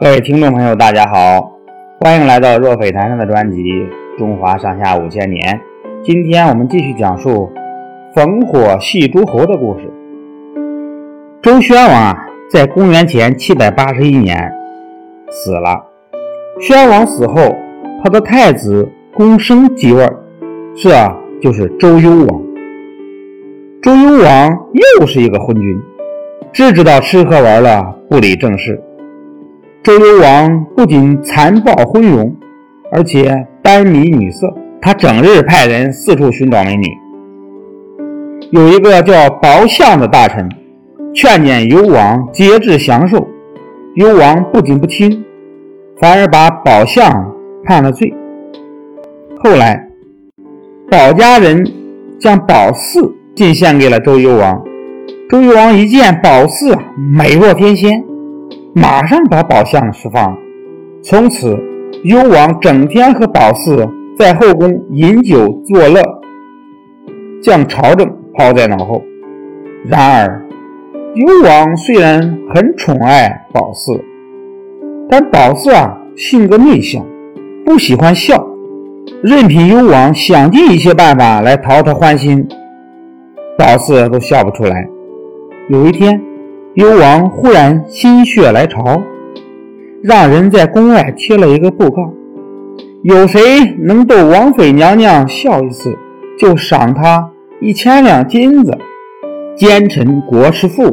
[0.00, 1.58] 各位听众朋友，大家好，
[1.98, 3.60] 欢迎来到若斐谈谈的专辑
[4.16, 5.56] 《中华上下五千年》。
[6.04, 7.50] 今天我们继续讲述
[8.14, 9.92] 烽火戏诸侯的故事。
[11.42, 12.16] 周宣王啊，
[12.48, 14.38] 在公元前七百八十一年
[15.30, 15.84] 死了。
[16.60, 17.56] 宣王死后，
[18.04, 20.08] 他的太子公生继位，
[20.76, 20.92] 这
[21.42, 22.42] 就是周幽王。
[23.82, 24.48] 周幽王
[25.00, 25.76] 又是一个昏君，
[26.52, 28.80] 只知道吃喝玩乐，不理政事。
[29.82, 32.32] 周幽王不仅残暴昏庸，
[32.92, 34.52] 而且耽迷女色。
[34.80, 36.84] 他整日派人四处寻找美女。
[38.50, 40.48] 有一个叫宝相的大臣
[41.14, 43.26] 劝谏幽王节制享受，
[43.94, 45.24] 幽王不仅不听，
[46.00, 47.34] 反而把宝相
[47.64, 48.12] 判了罪。
[49.42, 49.88] 后来，
[50.90, 51.64] 宝家人
[52.18, 54.62] 将宝四进献给了周幽王。
[55.30, 58.07] 周幽王一见宝四美若天仙。
[58.74, 60.36] 马上把宝相释放，
[61.02, 61.58] 从此
[62.04, 66.02] 幽王整天和宝四在后宫饮酒作乐，
[67.42, 69.02] 将朝政抛在脑后。
[69.84, 70.46] 然而，
[71.14, 72.20] 幽王虽然
[72.54, 74.00] 很宠爱宝四，
[75.08, 77.04] 但宝四啊性格内向，
[77.64, 78.46] 不喜欢笑，
[79.22, 82.46] 任凭幽王想尽一切办法来讨他欢心，
[83.56, 84.86] 宝四都笑不出来。
[85.70, 86.27] 有一天。
[86.78, 89.02] 幽王忽然心血来潮，
[90.00, 92.14] 让人在宫外贴了一个布告：
[93.02, 93.40] 有谁
[93.80, 95.98] 能逗王妃娘娘笑一次，
[96.38, 98.78] 就赏他一千两金子。
[99.56, 100.84] 奸臣国师傅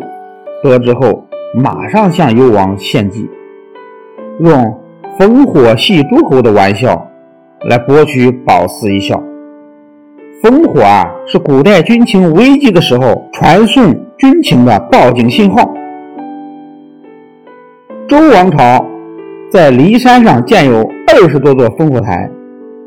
[0.63, 3.29] 得知后，马上向幽王献计，
[4.39, 4.79] 用
[5.19, 7.07] 烽火戏诸侯的玩笑
[7.69, 9.21] 来博取宝四一笑。
[10.43, 13.95] 烽火啊，是古代军情危急的时候传送。
[14.17, 15.69] 军情的报警信号。
[18.07, 18.83] 周王朝
[19.51, 22.29] 在骊山上建有二十多座烽火台，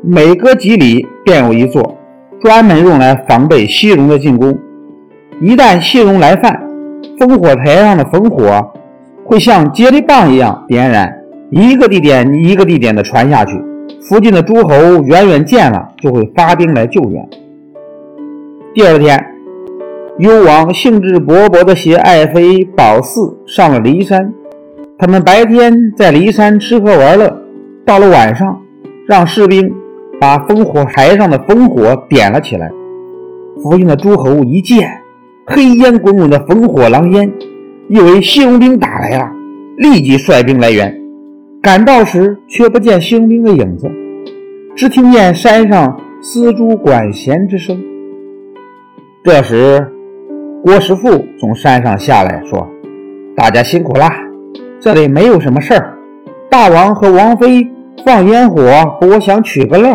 [0.03, 1.95] 每隔几里便有一座，
[2.41, 4.57] 专门用来防备西戎的进攻。
[5.39, 6.59] 一旦西戎来犯，
[7.19, 8.71] 烽火台上的烽火
[9.23, 11.15] 会像接力棒一样点燃，
[11.51, 13.53] 一个地点一个地点的传下去，
[14.09, 17.29] 附近的诸侯远远见了就会发兵来救援。
[18.71, 19.17] 第二天。
[20.19, 24.31] 幽王兴致勃勃地携爱妃宝四上了骊山。
[24.97, 27.41] 他们白天在骊山吃喝玩乐，
[27.83, 28.61] 到了晚上，
[29.07, 29.73] 让士兵
[30.21, 32.69] 把烽火台上的烽火点了起来。
[33.63, 34.87] 附近的诸侯一见
[35.47, 37.31] 黑烟滚滚的烽火狼烟，
[37.87, 39.31] 以为西戎兵打来了，
[39.77, 40.95] 立即率兵来援。
[41.59, 43.89] 赶到时，却不见西戎兵的影子，
[44.75, 47.81] 只听见山上丝竹管弦之声。
[49.21, 49.85] 这时，
[50.63, 52.65] 郭师傅从山上下来说
[53.35, 54.09] ：“大家辛苦了，
[54.79, 55.93] 这里没有什么事儿。
[56.49, 57.67] 大王和王妃
[58.05, 58.63] 放烟火，
[59.01, 59.93] 我想取个乐，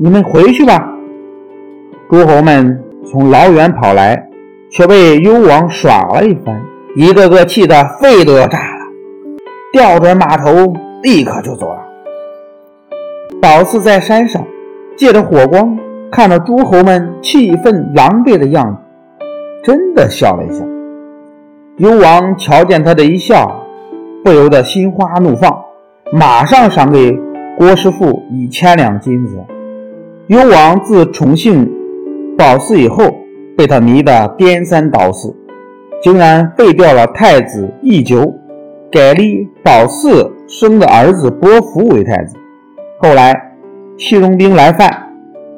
[0.00, 0.92] 你们回去吧。”
[2.10, 4.28] 诸侯们从老远跑来，
[4.70, 6.60] 却被幽王耍了一番，
[6.96, 8.86] 一个个气得肺都要炸了，
[9.72, 10.50] 调转马头，
[11.00, 11.78] 立刻就走了。
[13.40, 14.44] 宝四在山上
[14.96, 15.78] 借着火光，
[16.12, 18.78] 看到诸侯们气愤狼狈的样子。
[19.64, 20.62] 真的笑了一下，
[21.78, 23.64] 幽王瞧见他的一笑，
[24.22, 25.64] 不由得心花怒放，
[26.12, 27.18] 马上赏给
[27.56, 29.38] 郭师傅一千两金子。
[30.26, 31.70] 幽王自宠幸
[32.36, 33.04] 宝四以后，
[33.56, 35.34] 被他迷得颠三倒四，
[36.02, 38.34] 竟然废掉了太子义九，
[38.90, 42.36] 改立宝四生的儿子伯服为太子。
[42.98, 43.54] 后来
[43.96, 45.01] 西戎兵来犯，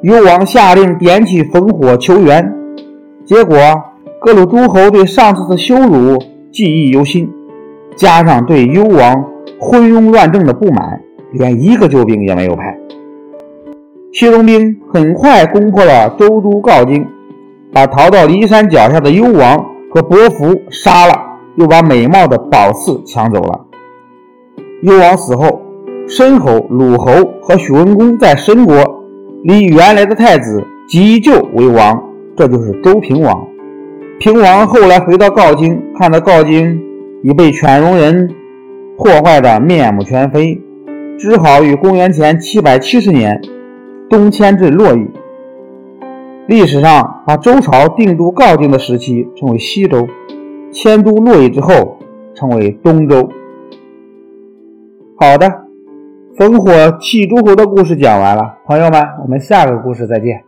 [0.05, 2.53] 幽王下令点起烽火求援，
[3.25, 3.57] 结果。
[4.21, 6.19] 各路诸侯对上次的羞辱
[6.51, 7.27] 记忆犹新，
[7.95, 9.25] 加上对幽王
[9.59, 11.01] 昏庸乱政的不满，
[11.31, 12.77] 连一个救兵也没有派。
[14.13, 17.03] 西戎兵很快攻破了周都镐京，
[17.73, 21.19] 把逃到骊山脚下的幽王和伯服杀了，
[21.55, 23.65] 又把美貌的宝四抢走了。
[24.83, 25.61] 幽王死后，
[26.07, 28.75] 申侯、鲁侯和许文公在申国
[29.45, 32.03] 立原来的太子急救为王，
[32.35, 33.47] 这就是周平王。
[34.19, 36.81] 平王后来回到镐京，看到镐京
[37.21, 38.27] 已被犬戎人
[38.97, 40.59] 破坏的面目全非，
[41.19, 43.39] 只好于公元前七百七十年
[44.09, 45.05] 东迁至洛邑。
[46.47, 50.07] 历史上把周朝定都镐京的时期称为西周，
[50.71, 51.99] 迁都洛邑之后
[52.33, 53.29] 称为东周。
[55.19, 55.64] 好的，
[56.37, 60.44] 烽火戏诸侯的故事讲完了，朋友们，我们下个故事再见。